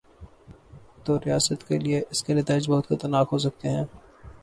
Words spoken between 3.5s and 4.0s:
ہیں۔